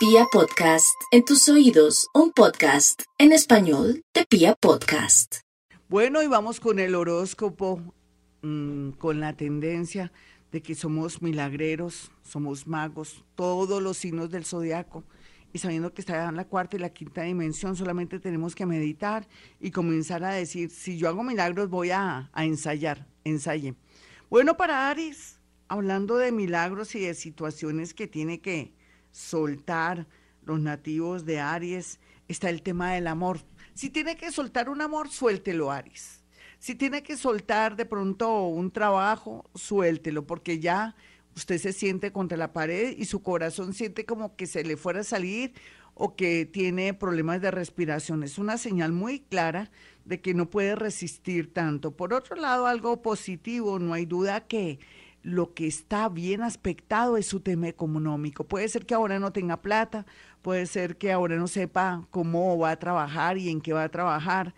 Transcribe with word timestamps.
Pia 0.00 0.24
Podcast, 0.32 0.98
en 1.10 1.26
tus 1.26 1.46
oídos, 1.50 2.08
un 2.14 2.32
podcast 2.32 3.02
en 3.18 3.32
español 3.32 4.02
de 4.14 4.24
Pia 4.24 4.54
Podcast. 4.54 5.40
Bueno, 5.90 6.22
y 6.22 6.26
vamos 6.26 6.58
con 6.58 6.78
el 6.78 6.94
horóscopo, 6.94 7.82
mm, 8.40 8.92
con 8.92 9.20
la 9.20 9.36
tendencia 9.36 10.10
de 10.52 10.62
que 10.62 10.74
somos 10.74 11.20
milagreros, 11.20 12.10
somos 12.22 12.66
magos, 12.66 13.26
todos 13.34 13.82
los 13.82 13.98
signos 13.98 14.30
del 14.30 14.46
zodiaco. 14.46 15.04
Y 15.52 15.58
sabiendo 15.58 15.92
que 15.92 16.00
está 16.00 16.26
en 16.26 16.36
la 16.36 16.48
cuarta 16.48 16.76
y 16.76 16.80
la 16.80 16.94
quinta 16.94 17.24
dimensión, 17.24 17.76
solamente 17.76 18.18
tenemos 18.20 18.54
que 18.54 18.64
meditar 18.64 19.28
y 19.60 19.70
comenzar 19.70 20.24
a 20.24 20.30
decir, 20.30 20.70
si 20.70 20.96
yo 20.96 21.08
hago 21.08 21.22
milagros, 21.22 21.68
voy 21.68 21.90
a, 21.90 22.30
a 22.32 22.44
ensayar, 22.46 23.06
ensaye. 23.22 23.74
Bueno, 24.30 24.56
para 24.56 24.88
Aries, 24.88 25.40
hablando 25.68 26.16
de 26.16 26.32
milagros 26.32 26.94
y 26.94 27.00
de 27.00 27.12
situaciones 27.12 27.92
que 27.92 28.06
tiene 28.06 28.40
que 28.40 28.79
soltar 29.10 30.06
los 30.44 30.60
nativos 30.60 31.24
de 31.24 31.40
Aries, 31.40 32.00
está 32.28 32.50
el 32.50 32.62
tema 32.62 32.92
del 32.92 33.06
amor. 33.06 33.40
Si 33.74 33.90
tiene 33.90 34.16
que 34.16 34.30
soltar 34.30 34.68
un 34.68 34.80
amor, 34.80 35.08
suéltelo, 35.10 35.70
Aries. 35.70 36.24
Si 36.58 36.74
tiene 36.74 37.02
que 37.02 37.16
soltar 37.16 37.76
de 37.76 37.86
pronto 37.86 38.46
un 38.46 38.70
trabajo, 38.70 39.48
suéltelo, 39.54 40.26
porque 40.26 40.58
ya 40.58 40.94
usted 41.34 41.58
se 41.58 41.72
siente 41.72 42.12
contra 42.12 42.36
la 42.36 42.52
pared 42.52 42.94
y 42.98 43.06
su 43.06 43.22
corazón 43.22 43.72
siente 43.72 44.04
como 44.04 44.36
que 44.36 44.46
se 44.46 44.64
le 44.64 44.76
fuera 44.76 45.00
a 45.00 45.04
salir 45.04 45.54
o 45.94 46.16
que 46.16 46.46
tiene 46.46 46.94
problemas 46.94 47.40
de 47.40 47.50
respiración. 47.50 48.22
Es 48.22 48.38
una 48.38 48.58
señal 48.58 48.92
muy 48.92 49.20
clara 49.20 49.70
de 50.04 50.20
que 50.20 50.34
no 50.34 50.50
puede 50.50 50.74
resistir 50.74 51.52
tanto. 51.52 51.92
Por 51.92 52.12
otro 52.12 52.36
lado, 52.36 52.66
algo 52.66 53.02
positivo, 53.02 53.78
no 53.78 53.94
hay 53.94 54.06
duda 54.06 54.46
que 54.46 54.78
lo 55.22 55.52
que 55.54 55.66
está 55.66 56.08
bien 56.08 56.42
aspectado 56.42 57.16
es 57.16 57.26
su 57.26 57.40
tema 57.40 57.68
económico. 57.68 58.44
Puede 58.44 58.68
ser 58.68 58.86
que 58.86 58.94
ahora 58.94 59.18
no 59.18 59.32
tenga 59.32 59.60
plata, 59.60 60.06
puede 60.42 60.66
ser 60.66 60.96
que 60.96 61.12
ahora 61.12 61.36
no 61.36 61.46
sepa 61.46 62.06
cómo 62.10 62.58
va 62.58 62.70
a 62.70 62.78
trabajar 62.78 63.36
y 63.36 63.50
en 63.50 63.60
qué 63.60 63.72
va 63.72 63.84
a 63.84 63.90
trabajar, 63.90 64.54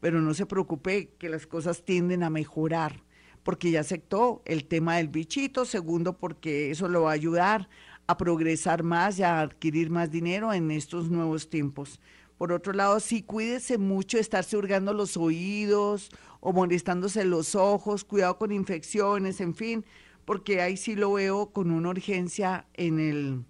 pero 0.00 0.20
no 0.20 0.32
se 0.34 0.46
preocupe 0.46 1.10
que 1.18 1.28
las 1.28 1.46
cosas 1.46 1.84
tienden 1.84 2.22
a 2.22 2.30
mejorar, 2.30 3.02
porque 3.42 3.70
ya 3.70 3.80
aceptó 3.80 4.42
el 4.46 4.64
tema 4.64 4.96
del 4.96 5.08
bichito, 5.08 5.64
segundo 5.64 6.16
porque 6.16 6.70
eso 6.70 6.88
lo 6.88 7.02
va 7.02 7.10
a 7.10 7.14
ayudar 7.14 7.68
a 8.06 8.16
progresar 8.16 8.82
más 8.82 9.18
y 9.18 9.22
a 9.22 9.40
adquirir 9.40 9.90
más 9.90 10.10
dinero 10.10 10.52
en 10.52 10.70
estos 10.70 11.10
nuevos 11.10 11.50
tiempos. 11.50 12.00
Por 12.38 12.52
otro 12.52 12.72
lado, 12.72 13.00
sí 13.00 13.22
cuídese 13.22 13.78
mucho 13.78 14.18
de 14.18 14.20
estarse 14.20 14.56
hurgando 14.56 14.92
los 14.92 15.16
oídos 15.16 16.10
o 16.40 16.52
molestándose 16.52 17.24
los 17.24 17.54
ojos, 17.54 18.04
cuidado 18.04 18.38
con 18.38 18.52
infecciones, 18.52 19.40
en 19.40 19.54
fin, 19.54 19.84
porque 20.26 20.60
ahí 20.60 20.76
sí 20.76 20.94
lo 20.94 21.14
veo 21.14 21.52
con 21.52 21.70
una 21.70 21.88
urgencia 21.88 22.66
en 22.74 22.98
el, 22.98 23.44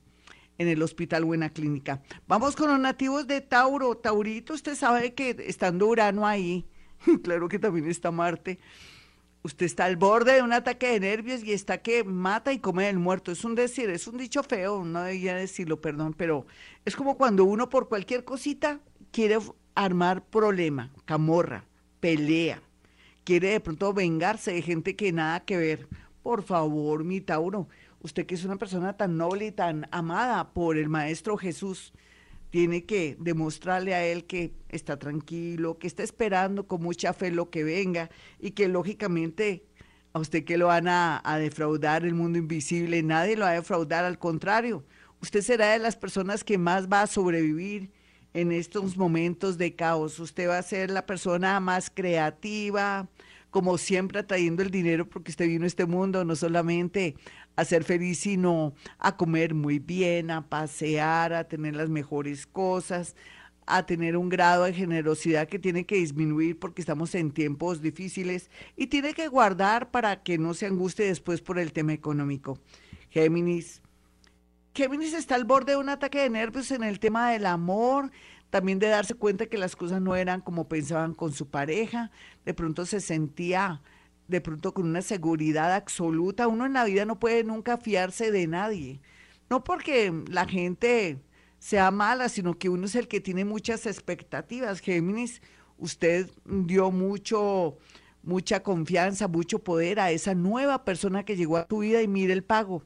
en 0.58 0.68
el 0.68 0.82
hospital 0.82 1.26
la 1.38 1.50
clínica. 1.50 2.02
Vamos 2.28 2.54
con 2.54 2.68
los 2.68 2.78
nativos 2.78 3.26
de 3.26 3.40
Tauro. 3.40 3.96
Taurito, 3.96 4.52
usted 4.52 4.76
sabe 4.76 5.14
que 5.14 5.34
estando 5.46 5.86
Urano 5.88 6.26
ahí, 6.26 6.66
claro 7.24 7.48
que 7.48 7.58
también 7.58 7.88
está 7.88 8.10
Marte, 8.10 8.60
usted 9.42 9.64
está 9.64 9.86
al 9.86 9.96
borde 9.96 10.34
de 10.34 10.42
un 10.42 10.52
ataque 10.52 10.88
de 10.88 11.00
nervios 11.00 11.42
y 11.42 11.52
está 11.52 11.78
que 11.78 12.04
mata 12.04 12.52
y 12.52 12.58
come 12.58 12.88
el 12.90 12.98
muerto. 12.98 13.32
Es 13.32 13.42
un 13.44 13.54
decir, 13.54 13.88
es 13.88 14.06
un 14.06 14.18
dicho 14.18 14.42
feo, 14.42 14.84
no 14.84 15.02
debía 15.02 15.34
decirlo, 15.34 15.80
perdón, 15.80 16.14
pero 16.14 16.46
es 16.84 16.94
como 16.94 17.16
cuando 17.16 17.44
uno 17.44 17.70
por 17.70 17.88
cualquier 17.88 18.24
cosita 18.24 18.80
quiere 19.12 19.38
armar 19.74 20.26
problema, 20.26 20.92
camorra, 21.06 21.64
pelea, 22.00 22.60
quiere 23.24 23.48
de 23.48 23.60
pronto 23.60 23.94
vengarse 23.94 24.52
de 24.52 24.60
gente 24.60 24.94
que 24.94 25.10
nada 25.12 25.40
que 25.40 25.56
ver 25.56 25.88
por 26.26 26.42
favor, 26.42 27.04
mi 27.04 27.20
Tauro, 27.20 27.68
usted 28.00 28.26
que 28.26 28.34
es 28.34 28.44
una 28.44 28.56
persona 28.56 28.96
tan 28.96 29.16
noble 29.16 29.46
y 29.46 29.52
tan 29.52 29.86
amada 29.92 30.52
por 30.52 30.76
el 30.76 30.88
Maestro 30.88 31.36
Jesús, 31.36 31.92
tiene 32.50 32.84
que 32.84 33.16
demostrarle 33.20 33.94
a 33.94 34.04
él 34.04 34.24
que 34.24 34.52
está 34.68 34.98
tranquilo, 34.98 35.78
que 35.78 35.86
está 35.86 36.02
esperando 36.02 36.66
con 36.66 36.82
mucha 36.82 37.12
fe 37.12 37.30
lo 37.30 37.48
que 37.48 37.62
venga 37.62 38.10
y 38.40 38.50
que 38.50 38.66
lógicamente 38.66 39.68
a 40.14 40.18
usted 40.18 40.42
que 40.42 40.58
lo 40.58 40.66
van 40.66 40.88
a, 40.88 41.22
a, 41.24 41.38
defraudar 41.38 42.04
el 42.04 42.14
mundo 42.14 42.40
invisible, 42.40 43.04
nadie 43.04 43.36
lo 43.36 43.44
va 43.44 43.50
a 43.50 43.60
defraudar, 43.60 44.04
al 44.04 44.18
contrario, 44.18 44.84
usted 45.22 45.42
será 45.42 45.74
de 45.74 45.78
las 45.78 45.94
personas 45.94 46.42
que 46.42 46.58
más 46.58 46.88
va 46.88 47.02
a 47.02 47.06
sobrevivir 47.06 47.92
en 48.34 48.50
estos 48.50 48.96
momentos 48.96 49.58
de 49.58 49.76
caos, 49.76 50.18
usted 50.18 50.48
va 50.48 50.58
a 50.58 50.62
ser 50.62 50.90
la 50.90 51.06
persona 51.06 51.60
más 51.60 51.88
creativa, 51.88 53.08
como 53.56 53.78
siempre 53.78 54.18
atrayendo 54.18 54.62
el 54.62 54.70
dinero 54.70 55.08
porque 55.08 55.30
usted 55.30 55.46
vino 55.46 55.64
a 55.64 55.66
este 55.66 55.86
mundo 55.86 56.26
no 56.26 56.36
solamente 56.36 57.16
a 57.56 57.64
ser 57.64 57.84
feliz, 57.84 58.18
sino 58.18 58.74
a 58.98 59.16
comer 59.16 59.54
muy 59.54 59.78
bien, 59.78 60.30
a 60.30 60.46
pasear, 60.46 61.32
a 61.32 61.44
tener 61.44 61.74
las 61.74 61.88
mejores 61.88 62.46
cosas, 62.46 63.16
a 63.64 63.86
tener 63.86 64.18
un 64.18 64.28
grado 64.28 64.64
de 64.64 64.74
generosidad 64.74 65.48
que 65.48 65.58
tiene 65.58 65.86
que 65.86 65.96
disminuir 65.96 66.58
porque 66.58 66.82
estamos 66.82 67.14
en 67.14 67.30
tiempos 67.30 67.80
difíciles 67.80 68.50
y 68.76 68.88
tiene 68.88 69.14
que 69.14 69.26
guardar 69.26 69.90
para 69.90 70.22
que 70.22 70.36
no 70.36 70.52
se 70.52 70.66
angustie 70.66 71.06
después 71.06 71.40
por 71.40 71.58
el 71.58 71.72
tema 71.72 71.94
económico. 71.94 72.58
Géminis. 73.08 73.80
Géminis 74.74 75.14
está 75.14 75.34
al 75.34 75.46
borde 75.46 75.72
de 75.72 75.78
un 75.78 75.88
ataque 75.88 76.18
de 76.18 76.28
nervios 76.28 76.70
en 76.72 76.82
el 76.82 77.00
tema 77.00 77.30
del 77.30 77.46
amor, 77.46 78.10
también 78.50 78.78
de 78.78 78.88
darse 78.88 79.14
cuenta 79.14 79.46
que 79.46 79.58
las 79.58 79.76
cosas 79.76 80.00
no 80.00 80.16
eran 80.16 80.40
como 80.40 80.68
pensaban 80.68 81.14
con 81.14 81.32
su 81.32 81.48
pareja, 81.48 82.10
de 82.44 82.54
pronto 82.54 82.86
se 82.86 83.00
sentía 83.00 83.82
de 84.28 84.40
pronto 84.40 84.74
con 84.74 84.86
una 84.86 85.02
seguridad 85.02 85.74
absoluta. 85.74 86.48
Uno 86.48 86.66
en 86.66 86.72
la 86.72 86.84
vida 86.84 87.04
no 87.04 87.18
puede 87.18 87.44
nunca 87.44 87.78
fiarse 87.78 88.30
de 88.30 88.46
nadie, 88.46 89.00
no 89.50 89.64
porque 89.64 90.12
la 90.28 90.46
gente 90.46 91.20
sea 91.58 91.90
mala, 91.90 92.28
sino 92.28 92.58
que 92.58 92.68
uno 92.68 92.86
es 92.86 92.94
el 92.94 93.08
que 93.08 93.20
tiene 93.20 93.44
muchas 93.44 93.86
expectativas. 93.86 94.80
Géminis, 94.80 95.42
usted 95.78 96.30
dio 96.44 96.90
mucho, 96.90 97.78
mucha 98.22 98.62
confianza, 98.62 99.28
mucho 99.28 99.60
poder 99.60 100.00
a 100.00 100.10
esa 100.10 100.34
nueva 100.34 100.84
persona 100.84 101.24
que 101.24 101.36
llegó 101.36 101.56
a 101.56 101.66
tu 101.66 101.78
vida 101.80 102.02
y 102.02 102.08
mire 102.08 102.32
el 102.32 102.44
pago 102.44 102.82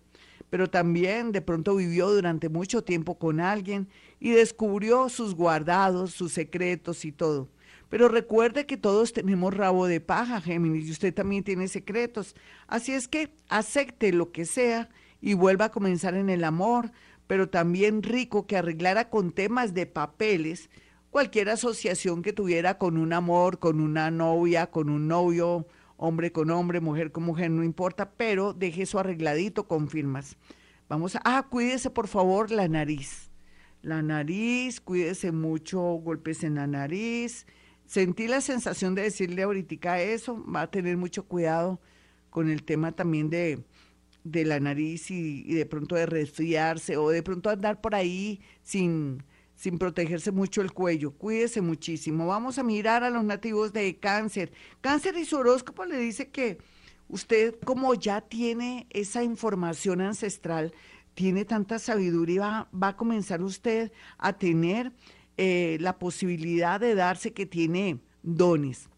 pero 0.51 0.69
también 0.69 1.33
de 1.33 1.41
pronto 1.41 1.77
vivió 1.77 2.11
durante 2.11 2.49
mucho 2.49 2.83
tiempo 2.83 3.19
con 3.19 3.41
alguien 3.41 3.89
y 4.19 4.31
descubrió 4.31 5.09
sus 5.09 5.35
guardados, 5.35 6.13
sus 6.13 6.33
secretos 6.33 7.05
y 7.05 7.13
todo. 7.13 7.49
Pero 7.89 8.09
recuerde 8.09 8.67
que 8.67 8.77
todos 8.77 9.13
tenemos 9.13 9.55
rabo 9.55 9.87
de 9.87 10.01
paja, 10.01 10.41
Géminis, 10.41 10.89
y 10.89 10.93
usted 10.93 11.15
también 11.15 11.43
tiene 11.43 11.67
secretos. 11.69 12.37
Así 12.69 12.93
es 12.93 13.09
que 13.09 13.33
acepte 13.49 14.13
lo 14.13 14.31
que 14.31 14.45
sea 14.45 14.89
y 15.21 15.35
vuelva 15.35 15.67
a 15.67 15.73
comenzar 15.73 16.15
en 16.15 16.31
el 16.31 16.45
amor, 16.45 16.93
pero 17.27 17.49
también 17.49 18.03
rico 18.03 18.47
que 18.47 18.57
arreglara 18.57 19.09
con 19.09 19.33
temas 19.33 19.75
de 19.75 19.87
papeles 19.87 20.71
cualquier 21.11 21.49
asociación 21.51 22.23
que 22.23 22.33
tuviera 22.33 22.79
con 22.79 22.97
un 22.97 23.13
amor, 23.13 23.59
con 23.59 23.81
una 23.81 24.11
novia, 24.11 24.69
con 24.69 24.89
un 24.89 25.09
novio, 25.09 25.67
hombre 26.01 26.33
con 26.33 26.51
hombre, 26.51 26.81
mujer 26.81 27.13
con 27.13 27.25
mujer, 27.25 27.51
no 27.51 27.63
importa, 27.63 28.13
pero 28.13 28.55
deje 28.55 28.83
eso 28.83 28.99
arregladito 28.99 29.69
con 29.69 29.89
firmas. 29.89 30.39
Vamos 30.89 31.15
a, 31.15 31.21
ah, 31.25 31.47
cuídese 31.49 31.91
por 31.91 32.09
favor 32.09 32.51
la 32.51 32.69
nariz. 32.69 33.31
La 33.83 34.01
nariz, 34.01 34.81
cuídese 34.81 35.31
mucho, 35.31 35.79
golpes 35.81 36.43
en 36.43 36.55
la 36.55 36.67
nariz. 36.67 37.47
Sentí 37.85 38.29
la 38.29 38.41
sensación 38.41 38.95
de 38.95 39.03
decirle 39.03 39.43
ahorita 39.43 40.01
eso, 40.01 40.43
va 40.51 40.63
a 40.63 40.71
tener 40.71 40.97
mucho 40.97 41.27
cuidado 41.27 41.81
con 42.31 42.49
el 42.49 42.63
tema 42.63 42.93
también 42.93 43.29
de, 43.29 43.63
de 44.25 44.45
la 44.47 44.59
nariz 44.59 45.11
y, 45.11 45.45
y 45.47 45.53
de 45.53 45.67
pronto 45.67 45.97
de 45.97 46.07
resfriarse 46.07 46.97
o 46.97 47.11
de 47.11 47.23
pronto 47.23 47.51
andar 47.51 47.83
por 47.83 47.95
ahí 47.95 48.41
sin 48.63 49.23
sin 49.61 49.77
protegerse 49.77 50.33
mucho 50.33 50.63
el 50.63 50.73
cuello. 50.73 51.11
Cuídese 51.11 51.61
muchísimo. 51.61 52.27
Vamos 52.27 52.59
a 52.59 52.63
mirar 52.63 53.05
a 53.05 53.11
los 53.11 53.23
nativos 53.23 53.75
de 53.75 53.99
cáncer. 53.99 54.53
Cáncer 54.81 55.19
y 55.19 55.27
su 55.27 55.37
horóscopo 55.37 55.85
le 55.85 55.99
dice 55.99 56.31
que 56.31 56.57
usted 57.09 57.55
como 57.67 57.93
ya 57.93 58.23
tiene 58.23 58.87
esa 58.89 59.23
información 59.23 60.01
ancestral, 60.01 60.73
tiene 61.13 61.45
tanta 61.45 61.79
sabiduría, 61.79 62.69
va, 62.73 62.89
a 62.89 62.97
comenzar 62.97 63.43
usted 63.43 63.93
a 64.17 64.33
tener 64.33 64.93
eh, 65.37 65.77
la 65.79 65.99
posibilidad 65.99 66.81
de 66.81 66.95
darse 66.95 67.35
que 67.35 67.45
tiene 67.45 68.01
dones 68.23 68.89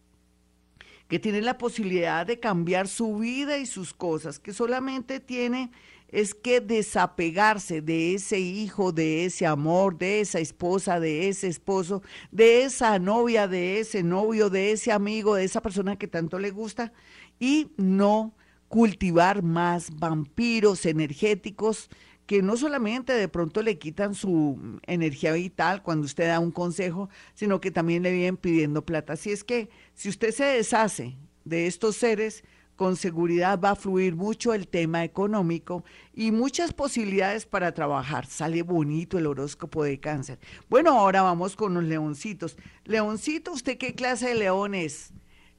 que 1.08 1.18
tiene 1.18 1.42
la 1.42 1.58
posibilidad 1.58 2.24
de 2.24 2.40
cambiar 2.40 2.88
su 2.88 3.18
vida 3.18 3.58
y 3.58 3.66
sus 3.66 3.92
cosas, 3.92 4.38
que 4.38 4.54
solamente 4.54 5.20
tiene 5.20 5.70
es 6.12 6.34
que 6.34 6.60
desapegarse 6.60 7.80
de 7.80 8.14
ese 8.14 8.38
hijo, 8.38 8.92
de 8.92 9.24
ese 9.24 9.46
amor, 9.46 9.98
de 9.98 10.20
esa 10.20 10.38
esposa, 10.38 11.00
de 11.00 11.28
ese 11.28 11.48
esposo, 11.48 12.02
de 12.30 12.62
esa 12.64 12.98
novia, 12.98 13.48
de 13.48 13.80
ese 13.80 14.02
novio, 14.02 14.50
de 14.50 14.72
ese 14.72 14.92
amigo, 14.92 15.34
de 15.34 15.44
esa 15.44 15.62
persona 15.62 15.96
que 15.96 16.06
tanto 16.06 16.38
le 16.38 16.50
gusta 16.50 16.92
y 17.40 17.72
no 17.78 18.34
cultivar 18.68 19.42
más 19.42 19.90
vampiros 19.98 20.86
energéticos 20.86 21.88
que 22.26 22.42
no 22.42 22.56
solamente 22.56 23.12
de 23.12 23.28
pronto 23.28 23.62
le 23.62 23.78
quitan 23.78 24.14
su 24.14 24.80
energía 24.86 25.32
vital 25.32 25.82
cuando 25.82 26.06
usted 26.06 26.28
da 26.28 26.40
un 26.40 26.52
consejo, 26.52 27.08
sino 27.34 27.60
que 27.60 27.70
también 27.70 28.02
le 28.02 28.12
vienen 28.12 28.36
pidiendo 28.36 28.84
plata. 28.84 29.14
Así 29.14 29.30
es 29.30 29.44
que 29.44 29.70
si 29.94 30.08
usted 30.08 30.30
se 30.30 30.44
deshace 30.44 31.16
de 31.44 31.66
estos 31.66 31.96
seres, 31.96 32.44
con 32.82 32.96
seguridad 32.96 33.60
va 33.60 33.70
a 33.70 33.76
fluir 33.76 34.16
mucho 34.16 34.52
el 34.54 34.66
tema 34.66 35.04
económico 35.04 35.84
y 36.12 36.32
muchas 36.32 36.72
posibilidades 36.72 37.46
para 37.46 37.72
trabajar. 37.74 38.26
Sale 38.26 38.62
bonito 38.62 39.18
el 39.18 39.28
horóscopo 39.28 39.84
de 39.84 40.00
cáncer. 40.00 40.40
Bueno, 40.68 40.98
ahora 40.98 41.22
vamos 41.22 41.54
con 41.54 41.74
los 41.74 41.84
leoncitos. 41.84 42.56
Leoncito, 42.84 43.52
¿usted 43.52 43.78
qué 43.78 43.94
clase 43.94 44.30
de 44.30 44.34
león 44.34 44.74
es? 44.74 45.12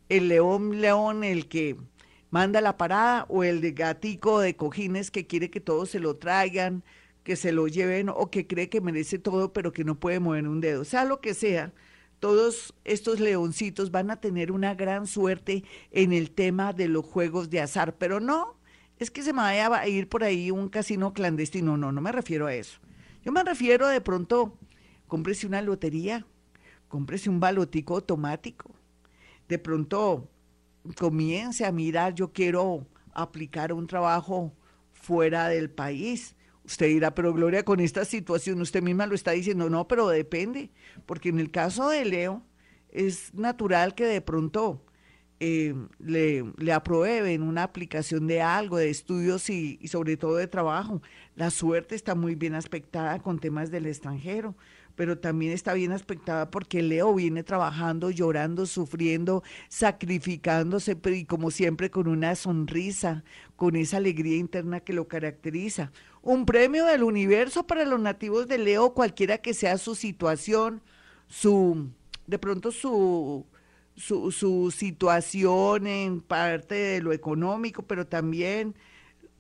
¿El 0.10 0.28
león, 0.28 0.82
león, 0.82 1.24
el 1.24 1.48
que 1.48 1.78
manda 2.30 2.60
la 2.60 2.76
parada 2.76 3.26
o 3.30 3.46
el 3.46 3.62
de 3.62 3.72
gatico 3.72 4.42
de 4.42 4.58
cojines 4.58 5.10
que 5.10 5.26
quiere 5.26 5.50
que 5.50 5.62
todos 5.62 5.92
se 5.92 6.02
lo 6.02 6.18
traigan, 6.18 6.84
que 7.24 7.38
se 7.38 7.54
lo 7.54 7.70
lleven 7.70 8.10
o 8.10 8.30
que 8.30 8.48
cree 8.48 8.68
que 8.68 8.82
merece 8.82 9.18
todo 9.18 9.54
pero 9.54 9.72
que 9.72 9.86
no 9.86 9.98
puede 9.98 10.20
mover 10.20 10.46
un 10.46 10.60
dedo? 10.60 10.84
Sea 10.84 11.06
lo 11.06 11.22
que 11.22 11.34
sea 11.34 11.72
todos 12.24 12.74
estos 12.86 13.20
leoncitos 13.20 13.92
van 13.92 14.10
a 14.10 14.22
tener 14.22 14.54
una 14.54 14.76
gran 14.76 15.08
suerte 15.08 15.66
en 15.92 16.14
el 16.14 16.32
tema 16.32 16.72
de 16.72 16.88
los 16.88 17.06
juegos 17.06 17.50
de 17.50 17.60
azar, 17.60 17.98
pero 17.98 18.22
no 18.22 18.56
es 18.98 19.12
que 19.12 19.24
se 19.24 19.34
me 19.34 19.42
vaya 19.42 19.78
a 19.78 19.90
ir 19.90 20.08
por 20.08 20.24
ahí 20.24 20.50
un 20.50 20.70
casino 20.70 21.12
clandestino, 21.12 21.76
no, 21.76 21.92
no 21.92 22.00
me 22.00 22.14
refiero 22.14 22.48
a 22.48 22.54
eso. 22.54 22.80
Yo 23.26 23.34
me 23.34 23.44
refiero 23.44 23.90
de 23.90 24.00
pronto, 24.00 24.58
cómprese 25.06 25.46
una 25.48 25.62
lotería, 25.62 26.26
cómprese 26.88 27.30
un 27.30 27.42
balotico 27.42 27.96
automático, 27.96 28.74
de 29.50 29.60
pronto 29.60 30.30
comience 30.98 31.66
a 31.66 31.74
mirar, 31.74 32.16
yo 32.16 32.32
quiero 32.32 32.88
aplicar 33.12 33.74
un 33.74 33.86
trabajo 33.86 34.54
fuera 34.94 35.50
del 35.50 35.70
país, 35.70 36.38
Usted 36.66 36.88
dirá, 36.88 37.14
pero 37.14 37.34
Gloria, 37.34 37.66
con 37.66 37.80
esta 37.80 38.06
situación, 38.06 38.62
usted 38.62 38.82
misma 38.82 39.06
lo 39.06 39.16
está 39.16 39.32
diciendo, 39.32 39.70
no, 39.70 39.88
pero 39.88 40.08
depende, 40.08 40.72
porque 41.06 41.30
en 41.30 41.40
el 41.40 41.52
caso 41.52 41.90
de 41.90 42.06
Leo 42.06 42.44
es 42.90 43.34
natural 43.34 43.96
que 43.96 44.06
de 44.06 44.22
pronto 44.22 44.86
eh, 45.46 45.76
le, 46.00 46.46
le 46.58 46.72
aprueben 46.72 47.44
una 47.44 47.64
aplicación 47.64 48.28
de 48.28 48.42
algo, 48.42 48.78
de 48.78 48.90
estudios 48.90 49.50
y, 49.50 49.78
y 49.82 49.90
sobre 49.90 50.16
todo 50.16 50.38
de 50.38 50.48
trabajo. 50.48 51.02
La 51.36 51.50
suerte 51.50 51.96
está 51.96 52.16
muy 52.16 52.36
bien 52.36 52.56
aspectada 52.56 53.20
con 53.20 53.40
temas 53.40 53.70
del 53.72 53.88
extranjero 53.88 54.56
pero 54.96 55.18
también 55.18 55.52
está 55.52 55.74
bien 55.74 55.92
aspectada 55.92 56.52
porque 56.52 56.82
Leo 56.84 57.14
viene 57.14 57.44
trabajando, 57.44 58.12
llorando, 58.12 58.66
sufriendo, 58.66 59.44
sacrificándose, 59.70 60.98
y 61.06 61.26
como 61.26 61.52
siempre 61.52 61.90
con 61.90 62.08
una 62.08 62.36
sonrisa, 62.36 63.24
con 63.56 63.76
esa 63.76 63.98
alegría 63.98 64.38
interna 64.38 64.80
que 64.82 64.94
lo 64.94 65.08
caracteriza. 65.08 65.92
Un 66.22 66.46
premio 66.46 66.86
del 66.86 67.04
universo 67.04 67.66
para 67.66 67.86
los 67.86 68.00
nativos 68.00 68.48
de 68.48 68.58
Leo, 68.58 68.94
cualquiera 68.94 69.40
que 69.40 69.54
sea 69.54 69.78
su 69.78 69.96
situación, 69.96 70.82
su, 71.28 71.90
de 72.28 72.38
pronto 72.38 72.72
su, 72.72 73.46
su, 73.96 74.74
situación 74.76 75.88
en 75.88 76.22
parte 76.22 76.76
de 76.76 77.02
lo 77.02 77.14
económico, 77.14 77.84
pero 77.84 78.08
también 78.08 78.76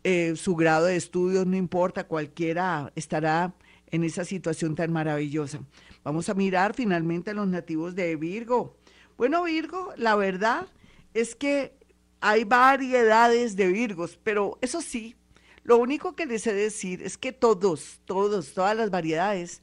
eh, 0.04 0.36
su 0.36 0.56
grado 0.56 0.86
de 0.86 0.96
estudios, 0.96 1.46
no 1.46 1.56
importa, 1.56 2.06
cualquiera 2.06 2.92
estará 2.96 3.54
en 3.92 4.04
esa 4.04 4.26
situación 4.26 4.76
tan 4.76 4.92
maravillosa. 4.92 5.60
Vamos 6.04 6.30
a 6.30 6.34
mirar 6.34 6.74
finalmente 6.74 7.32
a 7.32 7.34
los 7.34 7.48
nativos 7.48 7.96
de 7.96 8.16
Virgo. 8.16 8.76
Bueno, 9.18 9.44
Virgo, 9.44 9.94
la 9.96 10.16
verdad 10.16 10.68
es 11.14 11.36
que 11.36 11.74
hay 12.20 12.44
variedades 12.44 13.56
de 13.56 13.68
Virgos, 13.68 14.20
pero 14.24 14.58
eso 14.62 14.82
sí, 14.82 15.16
lo 15.64 15.78
único 15.78 16.16
que 16.16 16.26
les 16.26 16.46
he 16.48 16.54
decir 16.54 17.02
es 17.02 17.18
que 17.18 17.32
todos, 17.32 18.02
todos, 18.06 18.54
todas 18.54 18.76
las 18.76 18.90
variedades 18.90 19.62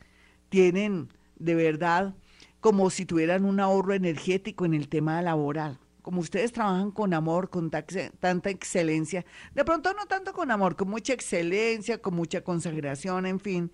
tienen 0.49 1.09
de 1.39 1.55
verdad 1.55 2.15
como 2.61 2.91
si 2.91 3.07
tuvieran 3.07 3.45
un 3.45 3.61
ahorro 3.61 3.95
energético 3.95 4.65
en 4.65 4.75
el 4.75 4.89
tema 4.89 5.21
laboral. 5.23 5.79
Como 6.03 6.21
ustedes 6.21 6.53
trabajan 6.53 6.91
con 6.91 7.13
amor, 7.13 7.51
con 7.51 7.71
tanta 7.71 8.51
excelencia, 8.51 9.25
de 9.55 9.65
pronto 9.65 9.93
no 9.95 10.07
tanto 10.07 10.33
con 10.33 10.51
amor, 10.51 10.77
con 10.77 10.89
mucha 10.89 11.13
excelencia, 11.13 12.01
con 12.01 12.15
mucha 12.15 12.43
consagración, 12.43 13.27
en 13.27 13.39
fin, 13.39 13.71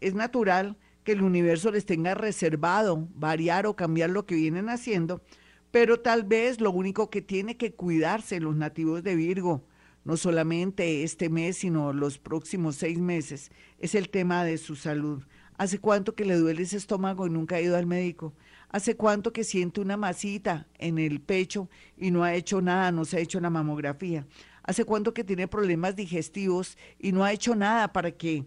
es 0.00 0.14
natural 0.14 0.76
que 1.04 1.12
el 1.12 1.22
universo 1.22 1.70
les 1.70 1.86
tenga 1.86 2.14
reservado 2.14 3.08
variar 3.14 3.66
o 3.66 3.74
cambiar 3.74 4.10
lo 4.10 4.26
que 4.26 4.34
vienen 4.34 4.68
haciendo, 4.68 5.22
pero 5.70 6.00
tal 6.00 6.24
vez 6.24 6.60
lo 6.60 6.70
único 6.70 7.10
que 7.10 7.22
tiene 7.22 7.56
que 7.56 7.74
cuidarse 7.74 8.38
los 8.38 8.54
nativos 8.54 9.02
de 9.02 9.16
Virgo, 9.16 9.66
no 10.04 10.16
solamente 10.16 11.02
este 11.02 11.28
mes, 11.30 11.58
sino 11.58 11.92
los 11.92 12.18
próximos 12.18 12.76
seis 12.76 12.98
meses, 12.98 13.50
es 13.78 13.94
el 13.94 14.10
tema 14.10 14.44
de 14.44 14.58
su 14.58 14.76
salud. 14.76 15.24
¿Hace 15.62 15.78
cuánto 15.78 16.16
que 16.16 16.24
le 16.24 16.34
duele 16.34 16.64
ese 16.64 16.76
estómago 16.76 17.24
y 17.24 17.30
nunca 17.30 17.54
ha 17.54 17.60
ido 17.60 17.76
al 17.76 17.86
médico? 17.86 18.34
¿Hace 18.70 18.96
cuánto 18.96 19.32
que 19.32 19.44
siente 19.44 19.80
una 19.80 19.96
masita 19.96 20.66
en 20.76 20.98
el 20.98 21.20
pecho 21.20 21.70
y 21.96 22.10
no 22.10 22.24
ha 22.24 22.34
hecho 22.34 22.60
nada, 22.60 22.90
no 22.90 23.04
se 23.04 23.18
ha 23.18 23.20
hecho 23.20 23.38
la 23.38 23.48
mamografía? 23.48 24.26
¿Hace 24.64 24.84
cuánto 24.84 25.14
que 25.14 25.22
tiene 25.22 25.46
problemas 25.46 25.94
digestivos 25.94 26.76
y 26.98 27.12
no 27.12 27.22
ha 27.22 27.32
hecho 27.32 27.54
nada 27.54 27.92
para 27.92 28.10
que 28.10 28.44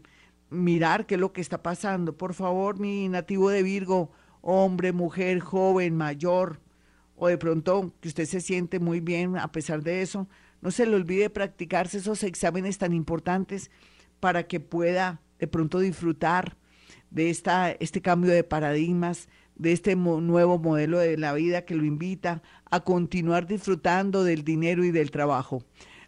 mirar 0.50 1.06
qué 1.06 1.16
es 1.16 1.22
lo 1.22 1.32
que 1.32 1.40
está 1.40 1.64
pasando. 1.64 2.18
Por 2.18 2.34
favor, 2.34 2.82
mi 2.82 3.08
nativo 3.08 3.50
de 3.50 3.64
Virgo, 3.64 4.12
hombre, 4.42 4.92
mujer, 4.92 5.40
joven, 5.40 5.96
mayor, 5.96 6.60
o 7.16 7.30
de 7.30 7.38
pronto 7.38 7.94
que 8.02 8.10
usted 8.10 8.26
se 8.26 8.42
siente 8.42 8.80
muy 8.80 9.00
bien 9.00 9.38
a 9.38 9.54
pesar 9.54 9.84
de 9.84 10.02
eso, 10.02 10.28
no 10.60 10.70
se 10.70 10.86
le 10.86 10.98
olvide 10.98 11.30
practicarse 11.30 12.00
esos 12.00 12.24
exámenes 12.24 12.78
tan 12.78 12.92
importantes 12.92 13.72
para 14.20 14.48
que 14.48 14.60
pueda 14.60 15.22
de 15.40 15.48
pronto 15.48 15.80
disfrutar 15.80 16.58
de 17.10 17.30
esta, 17.30 17.72
este 17.72 18.02
cambio 18.02 18.32
de 18.32 18.44
paradigmas, 18.44 19.30
de 19.56 19.72
este 19.72 19.96
nuevo 19.96 20.60
modelo 20.60 21.00
de 21.00 21.18
la 21.18 21.34
vida 21.34 21.64
que 21.64 21.76
lo 21.76 21.86
invita 21.86 22.42
a 22.70 22.82
continuar 22.82 23.48
disfrutando 23.48 24.24
del 24.24 24.44
dinero 24.44 24.84
y 24.84 24.92
del 24.92 25.12
trabajo. 25.12 25.64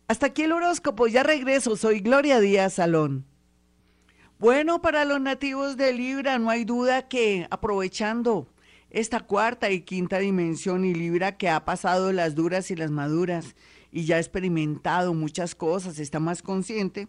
Hasta 0.08 0.28
aquí 0.28 0.44
el 0.44 0.52
horóscopo, 0.52 1.08
ya 1.08 1.24
regreso, 1.24 1.76
soy 1.76 2.00
Gloria 2.00 2.40
Díaz 2.40 2.74
Salón. 2.74 3.26
Bueno, 4.40 4.82
para 4.82 5.04
los 5.04 5.20
nativos 5.20 5.78
de 5.78 5.94
Libra, 5.94 6.38
no 6.38 6.50
hay 6.50 6.64
duda 6.64 7.08
que 7.08 7.48
aprovechando 7.50 8.48
esta 8.90 9.22
cuarta 9.22 9.72
y 9.72 9.82
quinta 9.82 10.20
dimensión 10.20 10.86
y 10.86 10.94
Libra 10.94 11.38
que 11.38 11.50
ha 11.50 11.66
pasado 11.66 12.14
las 12.14 12.36
duras 12.36 12.72
y 12.72 12.76
las 12.76 12.92
maduras 12.92 13.56
y 13.92 14.06
ya 14.06 14.18
ha 14.18 14.20
experimentado 14.20 15.14
muchas 15.14 15.56
cosas, 15.56 16.00
está 16.00 16.20
más 16.20 16.42
consciente, 16.42 17.08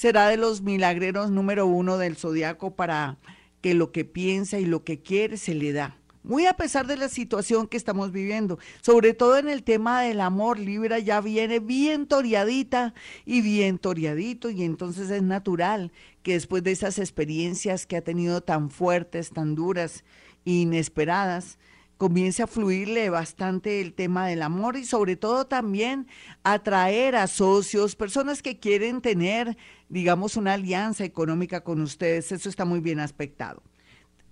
será 0.00 0.28
de 0.28 0.38
los 0.38 0.62
milagreros 0.62 1.30
número 1.30 1.66
uno 1.66 1.98
del 1.98 2.16
zodiaco 2.16 2.74
para 2.74 3.18
que 3.60 3.74
lo 3.74 3.92
que 3.92 4.06
piensa 4.06 4.58
y 4.58 4.64
lo 4.64 4.82
que 4.82 5.02
quiere 5.02 5.36
se 5.36 5.54
le 5.54 5.74
da. 5.74 5.98
Muy 6.22 6.46
a 6.46 6.54
pesar 6.54 6.86
de 6.86 6.96
la 6.96 7.10
situación 7.10 7.68
que 7.68 7.76
estamos 7.76 8.10
viviendo, 8.10 8.58
sobre 8.80 9.12
todo 9.12 9.36
en 9.36 9.50
el 9.50 9.62
tema 9.62 10.00
del 10.00 10.22
amor, 10.22 10.58
Libra 10.58 10.98
ya 11.00 11.20
viene 11.20 11.58
bien 11.58 12.06
toreadita 12.06 12.94
y 13.26 13.42
bien 13.42 13.76
toreadito 13.76 14.48
y 14.48 14.62
entonces 14.62 15.10
es 15.10 15.22
natural 15.22 15.92
que 16.22 16.32
después 16.32 16.62
de 16.62 16.70
esas 16.70 16.98
experiencias 16.98 17.84
que 17.84 17.98
ha 17.98 18.02
tenido 18.02 18.40
tan 18.40 18.70
fuertes, 18.70 19.28
tan 19.28 19.54
duras, 19.54 20.02
inesperadas, 20.46 21.58
comience 22.00 22.42
a 22.42 22.46
fluirle 22.46 23.10
bastante 23.10 23.82
el 23.82 23.92
tema 23.92 24.26
del 24.26 24.40
amor 24.40 24.78
y 24.78 24.86
sobre 24.86 25.16
todo 25.16 25.46
también 25.46 26.06
atraer 26.44 27.14
a 27.14 27.26
socios, 27.26 27.94
personas 27.94 28.40
que 28.40 28.58
quieren 28.58 29.02
tener, 29.02 29.58
digamos, 29.90 30.38
una 30.38 30.54
alianza 30.54 31.04
económica 31.04 31.62
con 31.62 31.82
ustedes. 31.82 32.32
Eso 32.32 32.48
está 32.48 32.64
muy 32.64 32.80
bien 32.80 33.00
aspectado. 33.00 33.62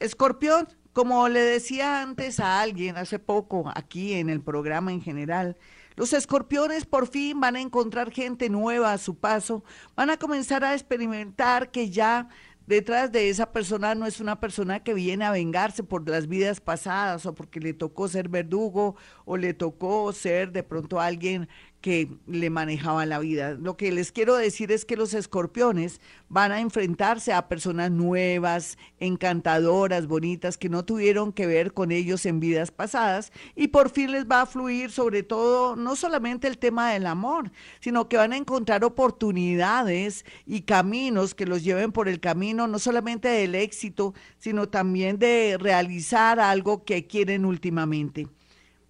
Escorpión, 0.01 0.67
como 0.95 1.29
le 1.29 1.41
decía 1.41 2.01
antes 2.01 2.41
a 2.41 2.63
alguien 2.63 2.97
hace 2.97 3.19
poco 3.19 3.71
aquí 3.75 4.15
en 4.15 4.31
el 4.31 4.41
programa 4.41 4.91
en 4.91 5.03
general, 5.03 5.59
los 5.95 6.15
escorpiones 6.15 6.87
por 6.87 7.07
fin 7.07 7.39
van 7.39 7.57
a 7.57 7.61
encontrar 7.61 8.11
gente 8.13 8.49
nueva 8.49 8.95
a 8.95 8.99
su 8.99 9.17
paso, 9.17 9.63
van 9.95 10.09
a 10.09 10.17
comenzar 10.17 10.65
a 10.65 10.73
experimentar 10.73 11.71
que 11.71 11.91
ya 11.91 12.31
detrás 12.69 13.11
de 13.11 13.31
esa 13.31 13.51
persona 13.51 13.95
no 13.95 14.05
es 14.05 14.21
una 14.21 14.39
persona 14.39 14.85
que 14.85 14.93
viene 14.93 15.25
a 15.25 15.31
vengarse 15.31 15.83
por 15.83 16.07
las 16.07 16.29
vidas 16.29 16.61
pasadas 16.61 17.25
o 17.25 17.35
porque 17.35 17.61
le 17.61 17.73
tocó 17.73 18.09
ser 18.09 18.29
verdugo 18.29 18.95
o 19.25 19.39
le 19.39 19.55
tocó 19.55 20.13
ser 20.13 20.53
de 20.53 20.63
pronto 20.63 21.01
alguien 21.01 21.49
que 21.81 22.09
le 22.27 22.51
manejaba 22.51 23.07
la 23.07 23.21
vida. 23.21 23.55
Lo 23.55 23.77
que 23.77 23.93
les 23.93 24.11
quiero 24.11 24.37
decir 24.37 24.73
es 24.73 24.85
que 24.85 24.97
los 24.97 25.15
escorpiones 25.15 26.01
van 26.29 26.51
a 26.51 26.61
enfrentarse 26.61 27.33
a 27.33 27.49
personas 27.49 27.91
nuevas, 27.91 28.79
encantadoras, 28.99 30.07
bonitas, 30.07 30.59
que 30.59 30.69
no 30.69 30.85
tuvieron 30.85 31.33
que 31.33 31.47
ver 31.47 31.73
con 31.73 31.93
ellos 31.93 32.27
en 32.27 32.41
vidas 32.41 32.71
pasadas 32.73 33.33
y 33.55 33.69
por 33.69 33.91
fin 33.91 34.13
les 34.13 34.27
va 34.27 34.43
a 34.43 34.47
fluir 34.47 34.91
sobre 34.91 35.23
todo 35.23 35.77
no 35.77 35.95
solamente 35.95 36.49
el 36.49 36.59
tema 36.59 36.93
del 36.93 37.07
amor, 37.07 37.53
sino 37.81 38.09
que 38.09 38.17
van 38.17 38.33
a 38.33 38.37
encontrar 38.37 38.85
oportunidades 38.85 40.25
y 40.47 40.63
caminos 40.63 41.35
que 41.35 41.47
los 41.47 41.63
lleven 41.63 41.93
por 41.93 42.09
el 42.09 42.19
camino 42.19 42.67
no 42.67 42.79
solamente 42.79 43.29
del 43.29 43.55
éxito, 43.55 44.15
sino 44.39 44.69
también 44.69 45.19
de 45.19 45.57
realizar 45.61 46.41
algo 46.41 46.85
que 46.85 47.07
quieren 47.07 47.45
últimamente 47.45 48.29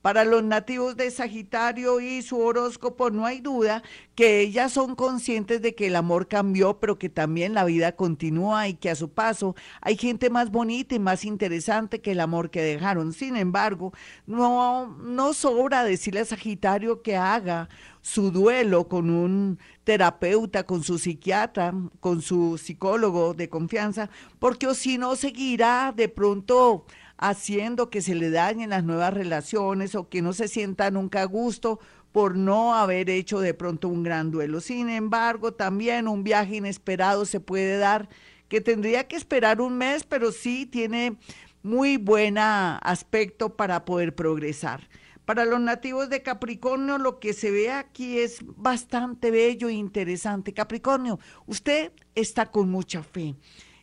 Para 0.08 0.24
los 0.24 0.42
nativos 0.42 0.96
de 0.96 1.10
Sagitario 1.10 2.00
y 2.00 2.22
su 2.22 2.38
horóscopo, 2.38 3.10
no 3.10 3.26
hay 3.26 3.40
duda 3.40 3.82
que 4.14 4.40
ellas 4.40 4.72
son 4.72 4.94
conscientes 4.94 5.60
de 5.60 5.74
que 5.74 5.88
el 5.88 5.96
amor 5.96 6.28
cambió, 6.28 6.80
pero 6.80 6.98
que 6.98 7.10
también 7.10 7.52
la 7.52 7.66
vida 7.66 7.92
continúa 7.92 8.68
y 8.68 8.72
que 8.72 8.88
a 8.88 8.94
su 8.94 9.10
paso 9.10 9.54
hay 9.82 9.98
gente 9.98 10.30
más 10.30 10.50
bonita 10.50 10.94
y 10.94 10.98
más 10.98 11.26
interesante 11.26 12.00
que 12.00 12.12
el 12.12 12.20
amor 12.20 12.48
que 12.48 12.62
dejaron. 12.62 13.12
Sin 13.12 13.36
embargo, 13.36 13.92
no, 14.26 14.96
no 14.96 15.34
sobra 15.34 15.84
decirle 15.84 16.20
a 16.20 16.24
Sagitario 16.24 17.02
que 17.02 17.14
haga 17.18 17.68
su 18.00 18.30
duelo 18.30 18.88
con 18.88 19.10
un 19.10 19.58
terapeuta, 19.84 20.64
con 20.64 20.84
su 20.84 20.98
psiquiatra, 20.98 21.74
con 22.00 22.22
su 22.22 22.56
psicólogo 22.56 23.34
de 23.34 23.50
confianza, 23.50 24.08
porque 24.38 24.68
o 24.68 24.74
si 24.74 24.96
no 24.96 25.16
seguirá 25.16 25.92
de 25.94 26.08
pronto 26.08 26.86
haciendo 27.18 27.90
que 27.90 28.00
se 28.00 28.14
le 28.14 28.30
dañen 28.30 28.70
las 28.70 28.84
nuevas 28.84 29.12
relaciones 29.12 29.94
o 29.94 30.08
que 30.08 30.22
no 30.22 30.32
se 30.32 30.48
sienta 30.48 30.90
nunca 30.90 31.22
a 31.22 31.26
gusto 31.26 31.80
por 32.12 32.36
no 32.36 32.74
haber 32.74 33.10
hecho 33.10 33.40
de 33.40 33.54
pronto 33.54 33.88
un 33.88 34.02
gran 34.02 34.30
duelo. 34.30 34.60
Sin 34.60 34.88
embargo, 34.88 35.52
también 35.52 36.08
un 36.08 36.24
viaje 36.24 36.56
inesperado 36.56 37.26
se 37.26 37.40
puede 37.40 37.76
dar 37.78 38.08
que 38.48 38.60
tendría 38.60 39.06
que 39.06 39.16
esperar 39.16 39.60
un 39.60 39.76
mes, 39.76 40.04
pero 40.04 40.32
sí 40.32 40.64
tiene 40.64 41.18
muy 41.62 41.96
buen 41.98 42.38
aspecto 42.38 43.56
para 43.56 43.84
poder 43.84 44.14
progresar. 44.14 44.88
Para 45.24 45.44
los 45.44 45.60
nativos 45.60 46.08
de 46.08 46.22
Capricornio, 46.22 46.96
lo 46.96 47.18
que 47.20 47.34
se 47.34 47.50
ve 47.50 47.70
aquí 47.70 48.18
es 48.18 48.38
bastante 48.42 49.30
bello 49.30 49.68
e 49.68 49.74
interesante. 49.74 50.54
Capricornio, 50.54 51.18
usted 51.44 51.92
está 52.14 52.46
con 52.46 52.70
mucha 52.70 53.02
fe, 53.02 53.36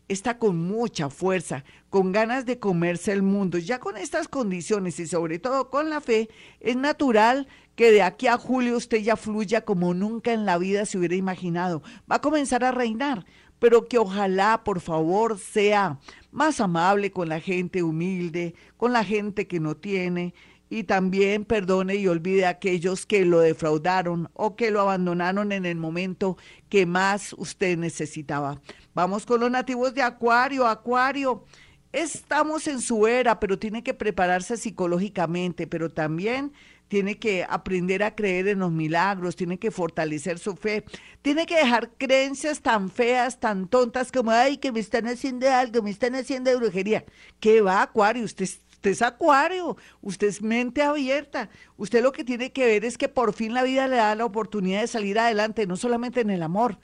está 0.08 0.38
con 0.38 0.58
mucha 0.58 1.10
fuerza, 1.10 1.64
con 1.90 2.12
ganas 2.12 2.46
de 2.46 2.60
comerse 2.60 3.12
el 3.12 3.24
mundo. 3.24 3.58
Ya 3.58 3.80
con 3.80 3.98
estas 3.98 4.28
condiciones 4.28 5.00
y 5.00 5.08
sobre 5.08 5.40
todo 5.40 5.70
con 5.70 5.90
la 5.90 6.02
fe, 6.02 6.30
es 6.60 6.76
natural 6.76 7.48
que 7.76 7.92
de 7.92 8.02
aquí 8.02 8.28
a 8.28 8.38
julio 8.38 8.78
usted 8.78 8.98
ya 8.98 9.16
fluya 9.16 9.62
como 9.62 9.94
nunca 9.94 10.32
en 10.34 10.46
la 10.46 10.58
vida 10.58 10.86
se 10.86 10.98
hubiera 10.98 11.16
imaginado. 11.16 11.82
Va 12.10 12.18
a 12.18 12.22
comenzar 12.22 12.64
a 12.64 12.72
reinar, 12.72 13.26
pero 13.60 13.88
que 13.88 13.98
ojalá, 13.98 14.64
por 14.64 14.80
favor, 14.80 15.40
sea 15.40 16.00
más 16.32 16.60
amable 16.60 17.12
con 17.12 17.30
la 17.30 17.40
gente 17.40 17.84
humilde, 17.84 18.56
con 18.78 18.94
la 18.94 19.04
gente 19.04 19.48
que 19.48 19.60
no 19.60 19.76
tiene 19.76 20.34
y 20.70 20.84
también 20.84 21.46
perdone 21.46 21.96
y 21.96 22.08
olvide 22.08 22.46
a 22.46 22.50
aquellos 22.50 23.06
que 23.06 23.26
lo 23.26 23.40
defraudaron 23.40 24.30
o 24.34 24.56
que 24.56 24.72
lo 24.72 24.82
abandonaron 24.82 25.52
en 25.52 25.66
el 25.66 25.78
momento 25.78 26.38
que 26.70 26.86
más 26.86 27.34
usted 27.38 27.78
necesitaba. 27.78 28.60
Vamos 28.94 29.26
con 29.26 29.42
los 29.42 29.52
nativos 29.52 29.94
de 29.94 30.02
Acuario. 30.02 30.68
Acuario, 30.68 31.44
estamos 31.92 32.68
en 32.68 32.82
su 32.82 33.08
era, 33.08 33.40
pero 33.40 33.60
tiene 33.60 33.84
que 33.84 33.94
prepararse 33.94 34.58
psicológicamente, 34.58 35.68
pero 35.68 35.90
también 35.90 36.52
tiene 36.88 37.18
que 37.18 37.46
aprender 37.50 38.04
a 38.04 38.16
creer 38.16 38.48
en 38.48 38.60
los 38.60 38.72
milagros, 38.72 39.36
tiene 39.36 39.58
que 39.58 39.72
fortalecer 39.72 40.38
su 40.40 40.56
fe, 40.56 40.86
tiene 41.22 41.46
que 41.46 41.56
dejar 41.56 41.92
creencias 41.98 42.62
tan 42.62 42.90
feas, 42.90 43.40
tan 43.40 43.68
tontas 43.68 44.12
como, 44.12 44.32
ay, 44.32 44.58
que 44.58 44.72
me 44.72 44.80
están 44.80 45.08
haciendo 45.08 45.50
algo, 45.50 45.82
me 45.82 45.90
están 45.90 46.16
haciendo 46.16 46.56
brujería. 46.58 47.04
¿Qué 47.40 47.62
va, 47.62 47.82
Acuario? 47.82 48.24
Usted 48.24 48.48
Usted 48.86 48.92
es 48.92 49.02
acuario, 49.02 49.78
usted 50.04 50.28
es 50.28 50.44
mente 50.44 50.84
abierta. 50.84 51.50
Usted 51.76 52.04
lo 52.04 52.12
que 52.12 52.24
tiene 52.24 52.52
que 52.52 52.68
ver 52.68 52.86
es 52.86 53.00
que 53.00 53.10
por 53.10 53.34
fin 53.34 53.52
la 53.52 53.64
vida 53.64 53.88
le 53.88 53.96
da 53.96 54.14
la 54.14 54.26
oportunidad 54.26 54.82
de 54.82 54.86
salir 54.86 55.18
adelante, 55.18 55.66
no 55.66 55.76
solamente 55.76 56.22
en 56.22 56.30
el 56.30 56.44
amor, 56.44 56.78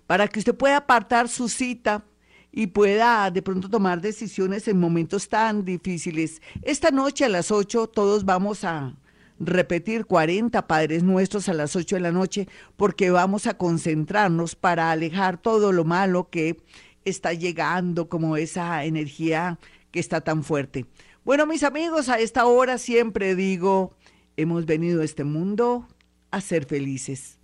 para 0.06 0.28
que 0.28 0.38
usted 0.38 0.54
pueda 0.54 0.78
apartar 0.78 1.28
su 1.28 1.48
cita 1.48 2.04
y 2.52 2.68
pueda 2.68 3.30
de 3.30 3.42
pronto 3.42 3.68
tomar 3.68 4.00
decisiones 4.00 4.66
en 4.68 4.80
momentos 4.80 5.28
tan 5.28 5.64
difíciles. 5.64 6.40
Esta 6.62 6.90
noche 6.90 7.24
a 7.24 7.28
las 7.28 7.50
8 7.50 7.88
todos 7.88 8.24
vamos 8.24 8.64
a 8.64 8.96
repetir 9.38 10.06
40 10.06 10.66
Padres 10.66 11.02
Nuestros 11.02 11.48
a 11.48 11.54
las 11.54 11.76
8 11.76 11.96
de 11.96 12.00
la 12.00 12.12
noche 12.12 12.48
porque 12.76 13.10
vamos 13.10 13.46
a 13.46 13.58
concentrarnos 13.58 14.54
para 14.54 14.90
alejar 14.90 15.36
todo 15.36 15.72
lo 15.72 15.84
malo 15.84 16.30
que 16.30 16.56
está 17.04 17.34
llegando, 17.34 18.08
como 18.08 18.36
esa 18.36 18.84
energía 18.84 19.58
que 19.90 20.00
está 20.00 20.22
tan 20.22 20.42
fuerte. 20.42 20.86
Bueno, 21.24 21.46
mis 21.46 21.62
amigos, 21.62 22.08
a 22.08 22.18
esta 22.18 22.46
hora 22.46 22.78
siempre 22.78 23.34
digo, 23.34 23.95
hemos 24.36 24.66
venido 24.66 25.02
a 25.02 25.04
este 25.04 25.24
mundo 25.24 25.88
a 26.30 26.40
ser 26.40 26.66
felices. 26.66 27.35